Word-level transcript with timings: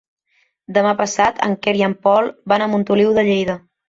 Demà 0.77 0.93
passat 1.01 1.41
en 1.47 1.53
Quer 1.65 1.73
i 1.81 1.83
en 1.87 1.93
Pol 2.07 2.31
van 2.55 2.65
a 2.65 2.69
Montoliu 2.73 3.13
de 3.19 3.27
Lleida. 3.29 3.59